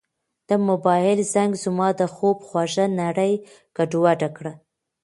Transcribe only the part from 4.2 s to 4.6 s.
کړه.